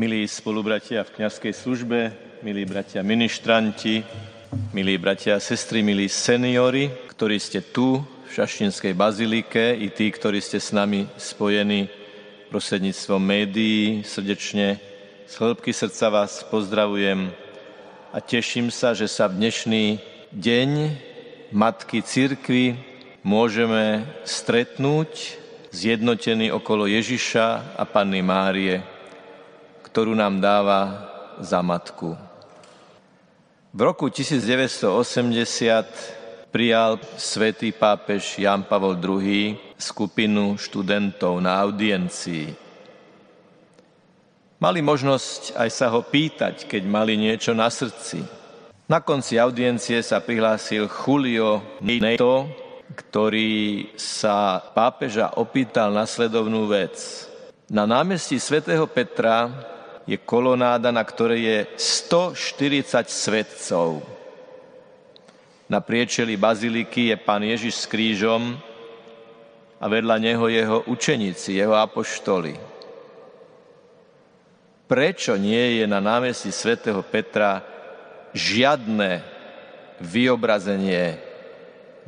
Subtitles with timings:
[0.00, 2.08] Milí spolubratia v kniazkej službe,
[2.40, 4.00] milí bratia ministranti,
[4.72, 10.40] milí bratia a sestry, milí seniory, ktorí ste tu v Šaštinskej bazilike i tí, ktorí
[10.40, 11.92] ste s nami spojení
[12.48, 14.80] prostredníctvom médií, srdečne
[15.28, 17.28] z hĺbky srdca vás pozdravujem
[18.08, 20.00] a teším sa, že sa v dnešný
[20.32, 20.70] deň
[21.52, 22.72] Matky Cirkvy
[23.20, 25.36] môžeme stretnúť
[25.76, 28.80] zjednotení okolo Ježiša a Panny Márie,
[29.90, 31.10] ktorú nám dáva
[31.42, 32.14] za matku.
[33.74, 42.54] V roku 1980 prijal svätý pápež Jan Pavol II skupinu študentov na audiencii.
[44.60, 48.22] Mali možnosť aj sa ho pýtať, keď mali niečo na srdci.
[48.90, 52.50] Na konci audiencie sa prihlásil Julio Neto,
[52.90, 56.98] ktorý sa pápeža opýtal nasledovnú vec.
[57.70, 59.46] Na námestí svätého Petra
[60.08, 64.02] je kolonáda, na ktorej je 140 svetcov.
[65.70, 68.58] Na priečeli baziliky je pán Ježiš s krížom
[69.80, 72.58] a vedľa neho jeho učeníci, jeho apoštoli.
[74.90, 77.62] Prečo nie je na námestí svätého Petra
[78.34, 79.22] žiadne
[80.02, 81.22] vyobrazenie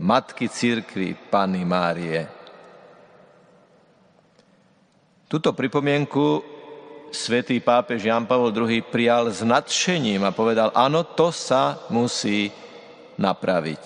[0.02, 2.26] Matky Církvy Panny Márie?
[5.30, 6.42] Tuto pripomienku
[7.12, 12.50] svätý pápež Jan Pavel II prijal s nadšením a povedal, áno, to sa musí
[13.20, 13.84] napraviť.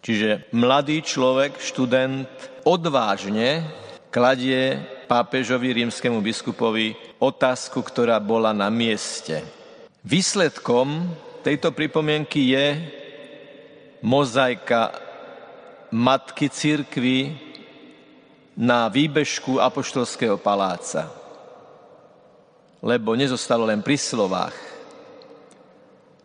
[0.00, 2.28] Čiže mladý človek, študent,
[2.64, 3.68] odvážne
[4.08, 9.44] kladie pápežovi rímskému biskupovi otázku, ktorá bola na mieste.
[10.00, 11.12] Výsledkom
[11.44, 12.66] tejto pripomienky je
[14.00, 14.96] mozaika
[15.92, 17.36] Matky Církvy
[18.56, 21.27] na výbežku Apoštolského paláca
[22.82, 24.54] lebo nezostalo len pri slovách.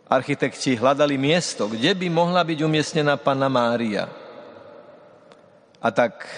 [0.06, 4.06] Architekti hľadali miesto, kde by mohla byť umiestnená Panna Mária.
[5.82, 6.28] A tak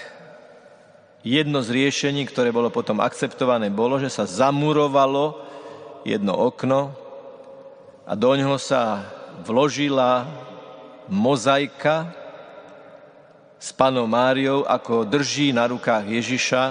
[1.26, 5.42] jedno z riešení, ktoré bolo potom akceptované, bolo, že sa zamurovalo
[6.06, 6.94] jedno okno
[8.06, 9.02] a do ňoho sa
[9.42, 10.30] vložila
[11.10, 12.14] mozaika
[13.58, 16.62] s panou Máriou, ako drží na rukách Ježiša,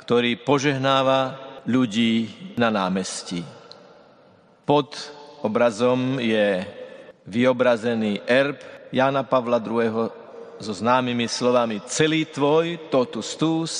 [0.00, 3.44] ktorý požehnáva ľudí na námestí.
[4.64, 4.96] Pod
[5.44, 6.64] obrazom je
[7.28, 8.60] vyobrazený erb
[8.92, 10.08] Jana Pavla II.
[10.60, 13.72] so známymi slovami celý tvoj, totus tus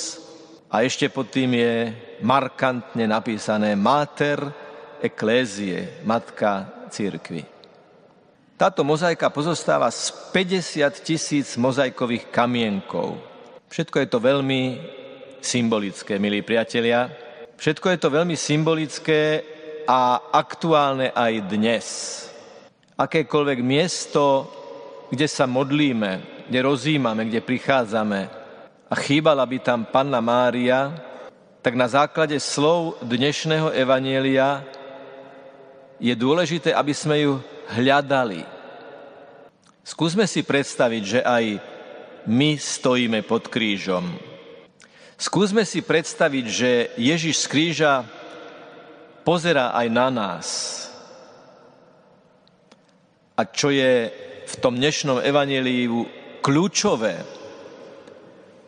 [0.67, 1.73] a ešte pod tým je
[2.21, 4.43] markantne napísané Mater
[4.99, 7.55] Ecclesiae, Matka Církvy.
[8.55, 13.19] Táto mozaika pozostáva z 50 tisíc mozaikových kamienkov.
[13.67, 14.61] Všetko je to veľmi
[15.43, 17.24] symbolické, milí priatelia.
[17.55, 19.43] Všetko je to veľmi symbolické
[19.87, 21.85] a aktuálne aj dnes.
[22.99, 24.47] Akékoľvek miesto,
[25.07, 28.21] kde sa modlíme, kde rozímame, kde prichádzame
[28.91, 30.91] a chýbala by tam Panna Mária,
[31.63, 34.61] tak na základe slov dnešného evanielia
[35.97, 37.33] je dôležité, aby sme ju
[37.71, 38.43] hľadali.
[39.81, 41.45] Skúsme si predstaviť, že aj
[42.27, 44.34] my stojíme pod krížom
[45.15, 47.93] Skúsme si predstaviť, že Ježiš z kríža
[49.23, 50.47] pozera aj na nás.
[53.39, 54.11] A čo je
[54.43, 56.03] v tom dnešnom evaníliu
[56.43, 57.23] kľúčové,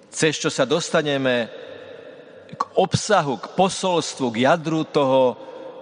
[0.07, 1.51] cez čo sa dostaneme
[2.47, 5.35] k obsahu, k posolstvu, k jadru toho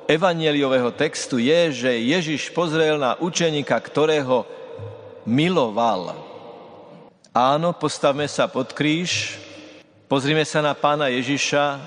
[0.10, 4.50] evanieliového textu je, že Ježiš pozrel na učeníka, ktorého
[5.30, 6.18] miloval.
[7.38, 9.45] Áno, postavme sa pod kríž,
[10.06, 11.82] Pozrime sa na pána Ježiša,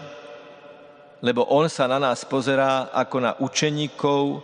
[1.23, 4.43] lebo on sa na nás pozerá ako na učeníkov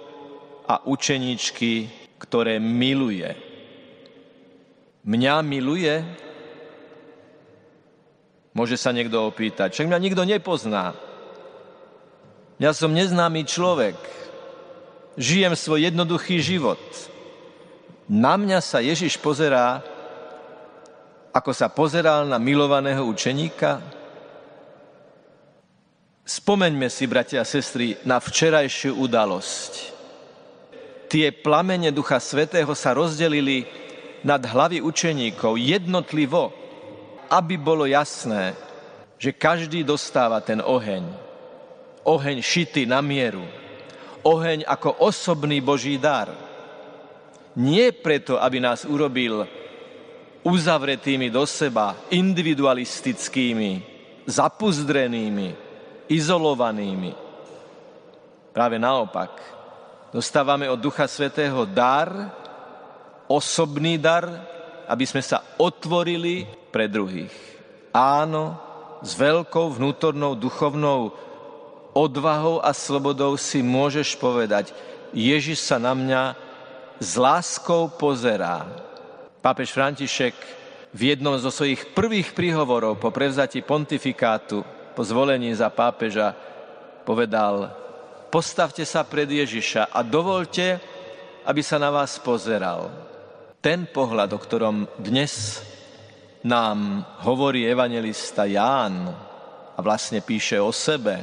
[0.62, 1.90] a učeníčky,
[2.22, 3.34] ktoré miluje.
[5.02, 5.90] Mňa miluje?
[8.54, 9.74] Môže sa niekto opýtať.
[9.74, 10.94] Však mňa nikto nepozná.
[12.62, 13.98] Ja som neznámy človek.
[15.18, 16.78] Žijem svoj jednoduchý život.
[18.06, 19.82] Na mňa sa Ježiš pozerá
[21.34, 23.82] ako sa pozeral na milovaného učeníka?
[26.22, 29.72] Spomeňme si, bratia a sestry, na včerajšiu udalosť.
[31.10, 33.66] Tie plamene Ducha Svetého sa rozdelili
[34.22, 36.54] nad hlavy učeníkov jednotlivo,
[37.28, 38.54] aby bolo jasné,
[39.18, 41.02] že každý dostáva ten oheň.
[42.06, 43.42] Oheň šitý na mieru.
[44.22, 46.30] Oheň ako osobný Boží dar.
[47.58, 49.44] Nie preto, aby nás urobil
[50.44, 53.82] uzavretými do seba, individualistickými,
[54.28, 55.48] zapuzdrenými,
[56.12, 57.12] izolovanými.
[58.52, 59.40] Práve naopak.
[60.14, 62.30] Dostávame od Ducha Svetého dar,
[63.26, 64.28] osobný dar,
[64.86, 67.34] aby sme sa otvorili pre druhých.
[67.90, 68.54] Áno,
[69.02, 71.10] s veľkou vnútornou duchovnou
[71.96, 74.70] odvahou a slobodou si môžeš povedať,
[75.14, 76.22] Ježiš sa na mňa
[76.98, 78.66] s láskou pozerá.
[79.44, 80.32] Pápež František
[80.96, 84.64] v jednom zo svojich prvých príhovorov po prevzati pontifikátu,
[84.96, 86.32] po zvolení za pápeža,
[87.04, 87.68] povedal,
[88.32, 90.80] postavte sa pred Ježiša a dovolte,
[91.44, 92.88] aby sa na vás pozeral.
[93.60, 95.60] Ten pohľad, o ktorom dnes
[96.40, 99.12] nám hovorí evangelista Ján
[99.76, 101.20] a vlastne píše o sebe,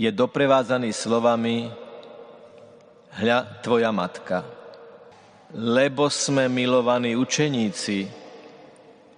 [0.00, 1.68] je doprevádzaný slovami
[3.20, 4.55] Hľa tvoja matka.
[5.54, 8.10] Lebo sme milovaní učeníci,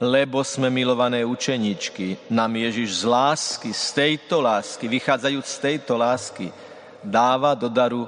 [0.01, 2.29] lebo sme milované učeničky.
[2.31, 6.53] Nám Ježiš z lásky, z tejto lásky, vychádzajúc z tejto lásky,
[7.01, 8.05] dáva do daru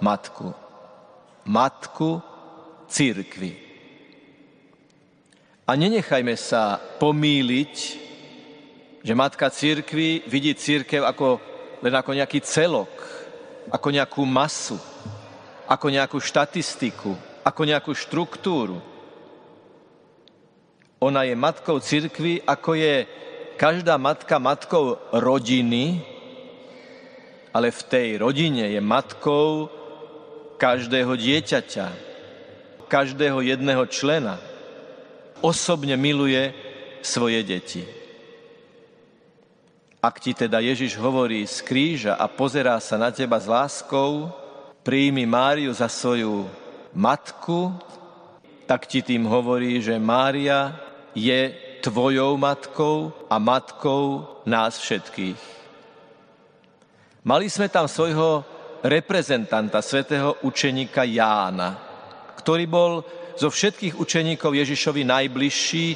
[0.00, 0.56] matku.
[1.44, 2.22] Matku
[2.88, 3.60] církvy.
[5.64, 7.74] A nenechajme sa pomíliť,
[9.04, 11.40] že matka církvy vidí církev ako,
[11.84, 12.92] len ako nejaký celok,
[13.68, 14.76] ako nejakú masu,
[15.68, 18.80] ako nejakú štatistiku, ako nejakú štruktúru
[21.04, 23.04] ona je matkou cirkvy, ako je
[23.60, 26.00] každá matka matkou rodiny,
[27.52, 29.68] ale v tej rodine je matkou
[30.56, 31.86] každého dieťaťa,
[32.88, 34.40] každého jedného člena.
[35.44, 36.56] Osobne miluje
[37.04, 37.84] svoje deti.
[40.00, 44.32] Ak ti teda Ježiš hovorí z kríža a pozerá sa na teba s láskou,
[44.80, 46.48] príjmi Máriu za svoju
[46.94, 47.74] matku,
[48.64, 50.72] tak ti tým hovorí, že Mária
[51.12, 51.52] je
[51.84, 55.40] tvojou matkou a matkou nás všetkých.
[57.24, 58.44] Mali sme tam svojho
[58.84, 61.76] reprezentanta, svätého učeníka Jána,
[62.40, 62.92] ktorý bol
[63.36, 65.86] zo všetkých učeníkov Ježišovi najbližší,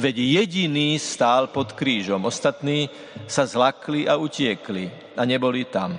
[0.00, 2.24] veď jediný stál pod krížom.
[2.24, 2.88] Ostatní
[3.28, 5.92] sa zlakli a utiekli a neboli tam.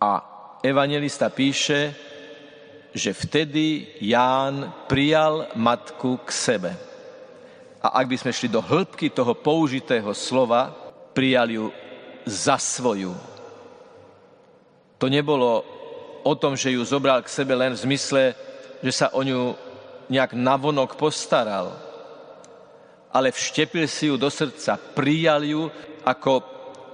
[0.00, 0.10] A
[0.64, 1.92] evangelista píše,
[2.92, 6.72] že vtedy Ján prijal matku k sebe.
[7.82, 10.70] A ak by sme šli do hĺbky toho použitého slova,
[11.16, 11.72] prijali ju
[12.28, 13.16] za svoju.
[15.00, 15.66] To nebolo
[16.22, 18.22] o tom, že ju zobral k sebe len v zmysle,
[18.78, 19.58] že sa o ňu
[20.06, 21.74] nejak navonok postaral,
[23.10, 25.66] ale vštepil si ju do srdca, prijal ju
[26.06, 26.32] ako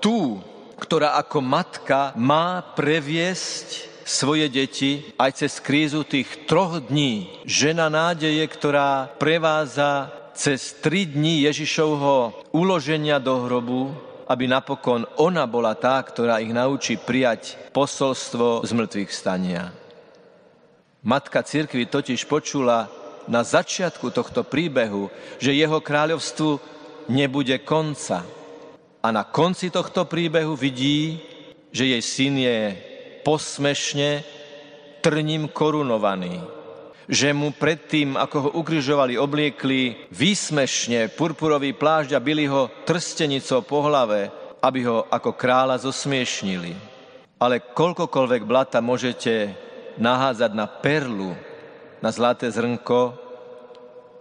[0.00, 0.40] tú,
[0.78, 7.28] ktorá ako matka má previesť svoje deti aj cez krízu tých troch dní.
[7.44, 13.92] Žena nádeje, ktorá preváza cez tri dní Ježišovho uloženia do hrobu,
[14.24, 19.76] aby napokon ona bola tá, ktorá ich naučí prijať posolstvo z mŕtvych stania.
[21.04, 22.88] Matka cirkvi totiž počula
[23.28, 26.58] na začiatku tohto príbehu, že jeho kráľovstvu
[27.12, 28.24] nebude konca.
[29.04, 31.20] A na konci tohto príbehu vidí,
[31.70, 32.87] že jej syn je
[33.24, 34.22] posmešne
[35.02, 36.58] trním korunovaný
[37.08, 43.80] že mu predtým, ako ho ukrižovali, obliekli výsmešne purpurový plášť a byli ho trstenicou po
[43.88, 44.28] hlave,
[44.60, 46.76] aby ho ako kráľa zosmiešnili.
[47.40, 49.56] Ale koľkokoľvek blata môžete
[49.96, 51.32] nahádzať na perlu,
[52.04, 53.16] na zlaté zrnko,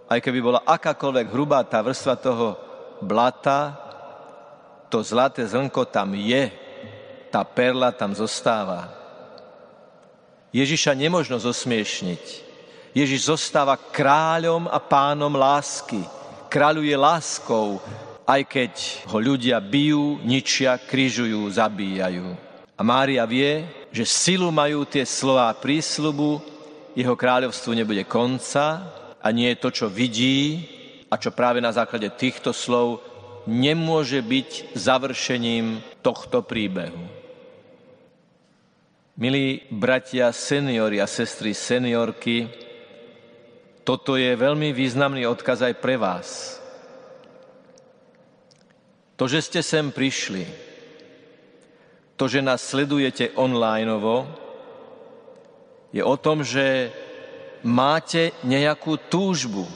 [0.08, 2.56] aj keby bola akákoľvek hrubá tá vrstva toho
[3.04, 3.76] blata,
[4.88, 6.48] to zlaté zrnko tam je,
[7.28, 8.97] tá perla tam zostáva.
[10.52, 12.24] Ježiša nemožno zosmiešniť.
[12.96, 16.00] Ježiš zostáva kráľom a pánom lásky.
[16.48, 17.76] Kráľuje láskou,
[18.24, 18.72] aj keď
[19.12, 22.32] ho ľudia bijú, ničia, kryžujú, zabíjajú.
[22.78, 26.40] A Mária vie, že silu majú tie slová prísľubu,
[26.96, 28.88] jeho kráľovstvu nebude konca
[29.20, 30.64] a nie je to, čo vidí
[31.12, 33.04] a čo práve na základe týchto slov
[33.48, 37.17] nemôže byť završením tohto príbehu.
[39.18, 42.46] Milí bratia, seniori a sestry, seniorky,
[43.82, 46.62] toto je veľmi významný odkaz aj pre vás.
[49.18, 50.46] To, že ste sem prišli,
[52.14, 53.90] to, že nás sledujete online,
[55.90, 56.94] je o tom, že
[57.66, 59.66] máte nejakú túžbu,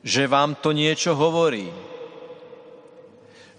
[0.00, 1.68] že vám to niečo hovorí,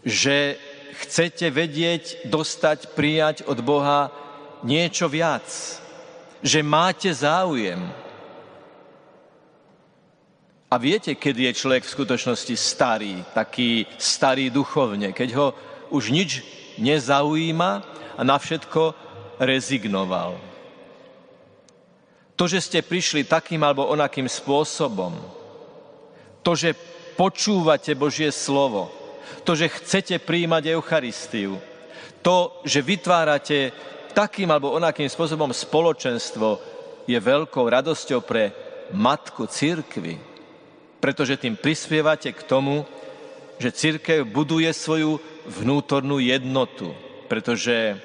[0.02, 0.58] že
[1.04, 4.14] chcete vedieť, dostať, prijať od Boha
[4.64, 5.46] niečo viac,
[6.40, 7.80] že máte záujem.
[10.72, 15.48] A viete, kedy je človek v skutočnosti starý, taký starý duchovne, keď ho
[15.94, 16.42] už nič
[16.82, 17.72] nezaujíma
[18.18, 18.92] a na všetko
[19.40, 20.36] rezignoval.
[22.36, 25.16] To, že ste prišli takým alebo onakým spôsobom,
[26.44, 26.76] to, že
[27.16, 28.92] počúvate Božie slovo,
[29.44, 31.58] to, že chcete príjmať Eucharistiu,
[32.26, 33.72] to, že vytvárate
[34.16, 36.74] takým alebo onakým spôsobom spoločenstvo,
[37.06, 38.50] je veľkou radosťou pre
[38.90, 40.18] matku církvy,
[40.98, 42.82] pretože tým prispievate k tomu,
[43.62, 46.92] že církev buduje svoju vnútornú jednotu,
[47.30, 47.96] pretože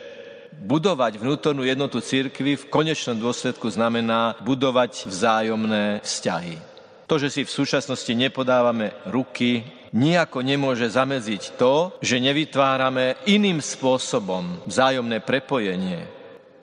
[0.52, 6.60] budovať vnútornú jednotu církvy v konečnom dôsledku znamená budovať vzájomné vzťahy.
[7.08, 14.62] To, že si v súčasnosti nepodávame ruky, nejako nemôže zamedziť to, že nevytvárame iným spôsobom
[14.66, 16.06] vzájomné prepojenie.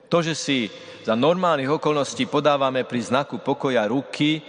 [0.08, 0.72] To, že si
[1.04, 4.40] za normálnych okolností podávame pri znaku pokoja ruky,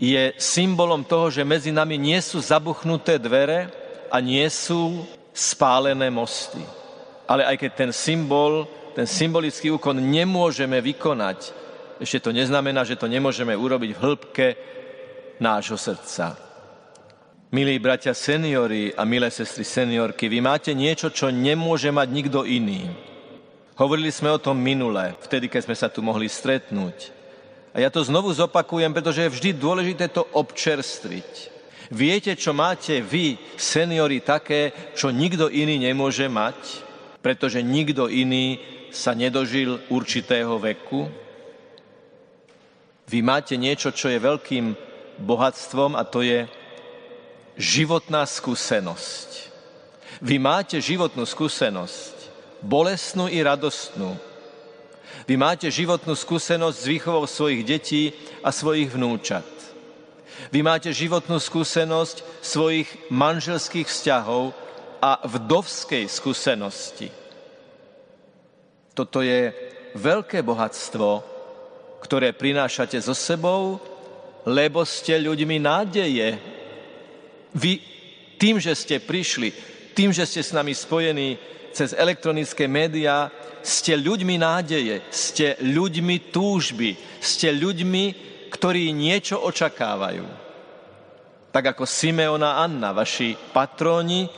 [0.00, 3.68] je symbolom toho, že medzi nami nie sú zabuchnuté dvere
[4.08, 6.62] a nie sú spálené mosty.
[7.28, 11.54] Ale aj keď ten symbol ten symbolický úkon nemôžeme vykonať,
[12.02, 14.46] ešte to neznamená, že to nemôžeme urobiť v hĺbke
[15.38, 16.49] nášho srdca.
[17.50, 22.86] Milí bratia seniori a milé sestry seniorky, vy máte niečo, čo nemôže mať nikto iný.
[23.74, 27.10] Hovorili sme o tom minule, vtedy, keď sme sa tu mohli stretnúť.
[27.74, 31.30] A ja to znovu zopakujem, pretože je vždy dôležité to občerstviť.
[31.90, 36.86] Viete, čo máte vy, seniori, také, čo nikto iný nemôže mať?
[37.18, 38.62] Pretože nikto iný
[38.94, 41.10] sa nedožil určitého veku?
[43.10, 44.78] Vy máte niečo, čo je veľkým
[45.18, 46.59] bohatstvom a to je
[47.60, 49.52] životná skúsenosť.
[50.24, 52.16] Vy máte životnú skúsenosť,
[52.64, 54.16] bolestnú i radostnú.
[55.28, 58.02] Vy máte životnú skúsenosť s výchovou svojich detí
[58.40, 59.44] a svojich vnúčat.
[60.48, 64.56] Vy máte životnú skúsenosť svojich manželských vzťahov
[65.04, 67.12] a vdovskej skúsenosti.
[68.96, 69.52] Toto je
[69.94, 71.08] veľké bohatstvo,
[72.00, 73.76] ktoré prinášate so sebou,
[74.48, 76.59] lebo ste ľuďmi nádeje.
[77.54, 77.82] Vy
[78.40, 79.52] tým, že ste prišli,
[79.92, 81.36] tým, že ste s nami spojení
[81.76, 83.28] cez elektronické médiá,
[83.60, 88.04] ste ľuďmi nádeje, ste ľuďmi túžby, ste ľuďmi,
[88.48, 90.24] ktorí niečo očakávajú.
[91.50, 94.30] Tak ako Simeona a Anna, vaši patróni,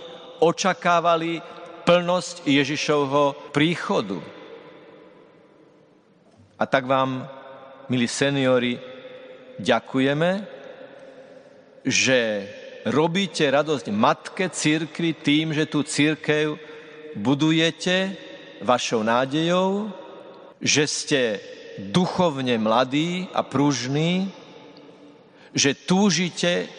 [0.42, 1.38] očakávali
[1.87, 4.19] plnosť Ježišovho príchodu.
[6.59, 7.26] A tak vám,
[7.90, 8.78] milí seniori,
[9.59, 10.31] ďakujeme,
[11.83, 12.19] že
[12.87, 16.59] robíte radosť matke církvy tým, že tú církev
[17.15, 18.17] budujete
[18.62, 19.91] vašou nádejou,
[20.62, 21.21] že ste
[21.79, 24.31] duchovne mladí a pružní,
[25.53, 26.71] že túžite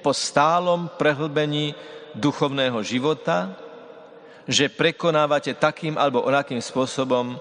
[0.00, 1.76] po stálom prehlbení
[2.16, 3.54] duchovného života,
[4.50, 7.38] že prekonávate takým alebo onakým spôsobom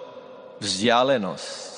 [0.62, 1.70] vzdialenosť.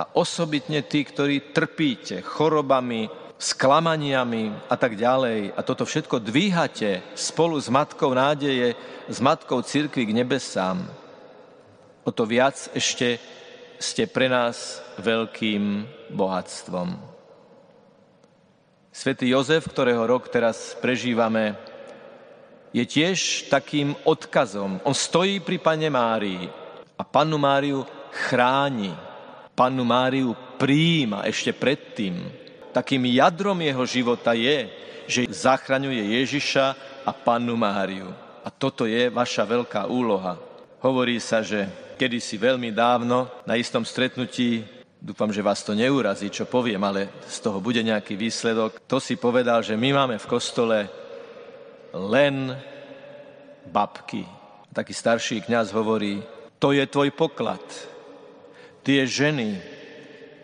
[0.00, 3.06] A osobitne tí, ktorí trpíte chorobami,
[3.42, 5.58] sklamaniami a tak ďalej.
[5.58, 8.78] A toto všetko dvíhate spolu s Matkou nádeje,
[9.10, 10.86] s Matkou církvy k nebesám.
[12.06, 13.18] O to viac ešte
[13.82, 15.82] ste pre nás veľkým
[16.14, 16.94] bohatstvom.
[18.94, 21.58] Svetý Jozef, ktorého rok teraz prežívame,
[22.70, 24.78] je tiež takým odkazom.
[24.86, 26.46] On stojí pri Pane Márii
[26.94, 27.82] a Pannu Máriu
[28.12, 28.94] chráni
[29.52, 32.41] Pannu Máriu príjima ešte predtým.
[32.72, 34.68] Takým jadrom jeho života je,
[35.06, 36.66] že zachraňuje Ježiša
[37.04, 38.08] a Pannu Máriu.
[38.42, 40.40] A toto je vaša veľká úloha.
[40.82, 41.68] Hovorí sa, že
[42.00, 44.66] kedysi veľmi dávno na istom stretnutí,
[44.98, 49.14] dúfam, že vás to neurazí, čo poviem, ale z toho bude nejaký výsledok, to si
[49.14, 50.90] povedal, že my máme v kostole
[51.94, 52.56] len
[53.70, 54.26] babky.
[54.72, 56.24] Taký starší kňaz hovorí,
[56.58, 57.62] to je tvoj poklad
[58.82, 59.62] tie ženy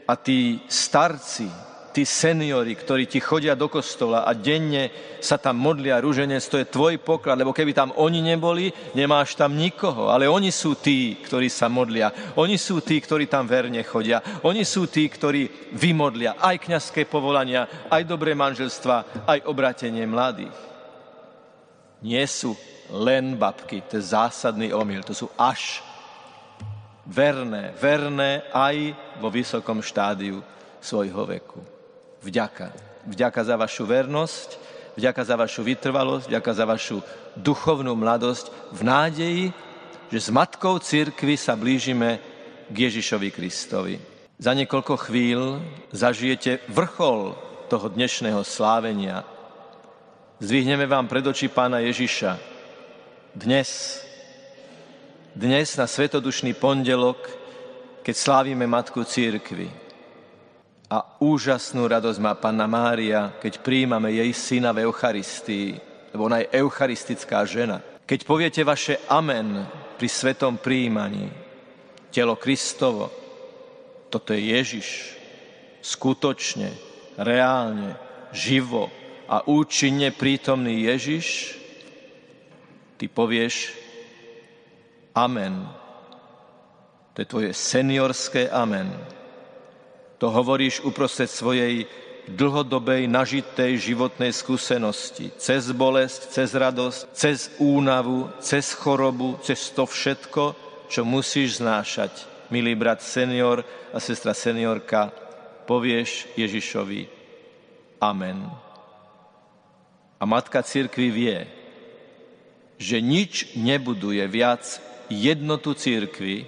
[0.06, 1.50] a tí starci,
[1.98, 4.86] tí seniori, ktorí ti chodia do kostola a denne
[5.18, 9.58] sa tam modlia rúženec, to je tvoj poklad, lebo keby tam oni neboli, nemáš tam
[9.58, 10.06] nikoho.
[10.06, 12.14] Ale oni sú tí, ktorí sa modlia.
[12.38, 14.22] Oni sú tí, ktorí tam verne chodia.
[14.46, 20.54] Oni sú tí, ktorí vymodlia aj kňazské povolania, aj dobré manželstva, aj obratenie mladých.
[22.06, 22.54] Nie sú
[22.94, 25.82] len babky, to je zásadný omyl, to sú až
[27.02, 30.38] verné, verné aj vo vysokom štádiu
[30.78, 31.77] svojho veku.
[32.22, 32.74] Vďaka.
[33.08, 34.48] Vďaka za vašu vernosť,
[34.98, 36.98] vďaka za vašu vytrvalosť, vďaka za vašu
[37.38, 39.44] duchovnú mladosť v nádeji,
[40.12, 42.20] že s Matkou Církvy sa blížime
[42.68, 43.96] k Ježišovi Kristovi.
[44.38, 45.62] Za niekoľko chvíľ
[45.94, 47.34] zažijete vrchol
[47.72, 49.24] toho dnešného slávenia.
[50.38, 52.38] Zdvihneme vám pred oči pána Ježiša.
[53.34, 54.02] Dnes
[55.38, 57.30] dnes na Svetodušný pondelok,
[58.02, 59.87] keď slávime Matku Církvy.
[60.88, 65.76] A úžasnú radosť má Panna Mária, keď príjmame jej syna v Eucharistii,
[66.16, 67.84] lebo ona je eucharistická žena.
[68.08, 69.68] Keď poviete vaše amen
[70.00, 71.28] pri svetom príjmaní,
[72.08, 73.12] telo Kristovo,
[74.08, 74.88] toto je Ježiš,
[75.84, 76.72] skutočne,
[77.20, 77.92] reálne,
[78.32, 78.88] živo
[79.28, 81.52] a účinne prítomný Ježiš,
[82.96, 83.76] ty povieš
[85.12, 85.68] amen.
[87.12, 89.17] To je tvoje seniorské amen.
[90.18, 91.86] To hovoríš uprostred svojej
[92.28, 95.32] dlhodobej nažitej životnej skúsenosti.
[95.40, 100.52] Cez bolesť, cez radosť, cez únavu, cez chorobu, cez to všetko,
[100.92, 102.12] čo musíš znášať.
[102.52, 105.12] Milý brat senior a sestra seniorka,
[105.68, 107.18] povieš Ježišovi
[107.98, 108.46] Amen.
[110.18, 111.38] A matka církvy vie,
[112.78, 114.62] že nič nebuduje viac
[115.10, 116.46] jednotu církvy,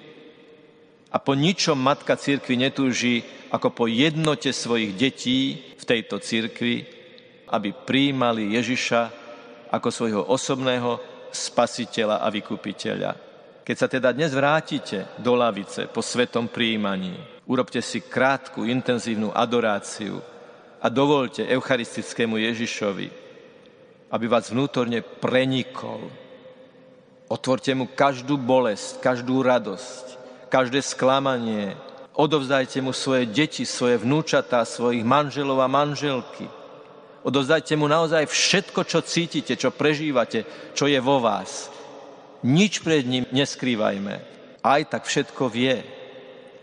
[1.10, 6.86] a po ničom matka církvy netúži ako po jednote svojich detí v tejto církvi,
[7.50, 9.02] aby príjmali Ježiša
[9.74, 11.02] ako svojho osobného
[11.34, 13.10] spasiteľa a vykupiteľa.
[13.66, 17.14] Keď sa teda dnes vrátite do lavice po svetom príjmaní,
[17.46, 20.22] urobte si krátku, intenzívnu adoráciu
[20.78, 23.08] a dovolte eucharistickému Ježišovi,
[24.10, 26.06] aby vás vnútorne prenikol.
[27.30, 30.19] Otvorte mu každú bolesť, každú radosť,
[30.50, 31.78] každé sklamanie.
[32.18, 36.50] Odovzdajte mu svoje deti, svoje vnúčatá, svojich manželov a manželky.
[37.22, 41.70] Odovzdajte mu naozaj všetko, čo cítite, čo prežívate, čo je vo vás.
[42.42, 44.14] Nič pred ním neskrývajme.
[44.60, 45.80] Aj tak všetko vie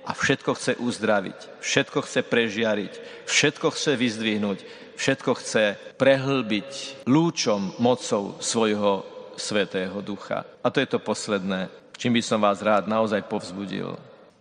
[0.05, 2.93] a všetko chce uzdraviť, všetko chce prežiariť,
[3.25, 4.59] všetko chce vyzdvihnúť,
[4.97, 5.63] všetko chce
[5.97, 9.05] prehlbiť lúčom mocou svojho
[9.37, 10.45] svetého ducha.
[10.63, 13.97] A to je to posledné čím by som vás rád naozaj povzbudil.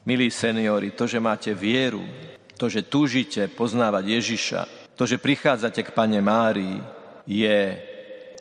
[0.07, 2.05] Milí seniori, to, že máte vieru,
[2.55, 4.61] to, že túžite poznávať Ježiša,
[4.95, 6.79] to, že prichádzate k Pane Márii,
[7.27, 7.75] je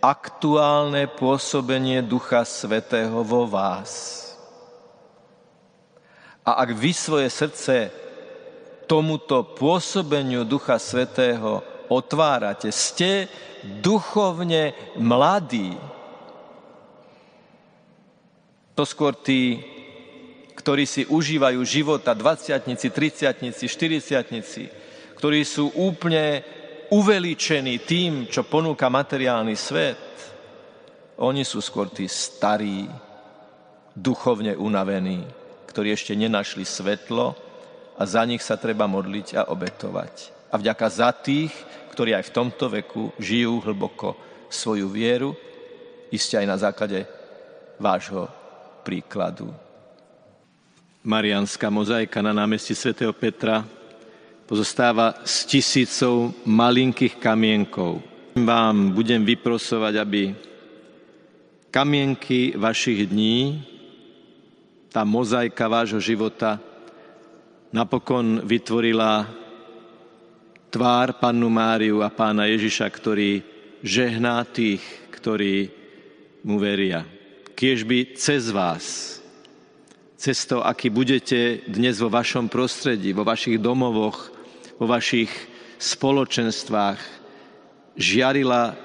[0.03, 4.21] aktuálne pôsobenie Ducha Svetého vo vás.
[6.45, 7.89] A ak vy svoje srdce
[8.85, 13.25] tomuto pôsobeniu Ducha Svetého otvárate, ste
[13.81, 15.73] duchovne mladí,
[18.75, 19.63] to skôr tí,
[20.53, 26.43] ktorí si užívajú života, 20 30 40 ktorí sú úplne
[26.91, 30.03] uveličení tým, čo ponúka materiálny svet.
[31.23, 32.83] Oni sú skôr tí starí,
[33.95, 35.23] duchovne unavení,
[35.71, 37.31] ktorí ešte nenašli svetlo
[37.95, 40.35] a za nich sa treba modliť a obetovať.
[40.51, 41.55] A vďaka za tých,
[41.95, 44.19] ktorí aj v tomto veku žijú hlboko
[44.51, 45.31] svoju vieru,
[46.11, 47.07] iste aj na základe
[47.79, 48.27] vášho
[48.85, 49.49] príkladu.
[51.01, 53.65] Marianská mozaika na námestí svätého Petra
[54.45, 58.05] pozostáva z tisícov malinkých kamienkov.
[58.37, 60.21] Vám budem vyprosovať, aby
[61.73, 63.65] kamienky vašich dní,
[64.93, 66.61] tá mozaika vášho života
[67.73, 69.27] napokon vytvorila
[70.71, 73.43] tvár pannu Máriu a pána Ježiša, ktorý
[73.83, 75.67] žehná tých, ktorí
[76.47, 77.14] mu veria
[77.55, 79.17] kiež by cez vás,
[80.19, 84.29] cez to, aký budete dnes vo vašom prostredí, vo vašich domovoch,
[84.75, 85.31] vo vašich
[85.79, 86.99] spoločenstvách,
[87.95, 88.75] žiarila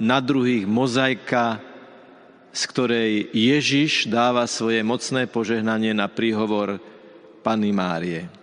[0.00, 1.60] na druhých mozaika,
[2.48, 6.80] z ktorej Ježiš dáva svoje mocné požehnanie na príhovor
[7.44, 8.37] Panny Márie.